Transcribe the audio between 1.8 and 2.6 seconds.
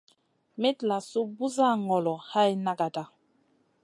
ŋolo hay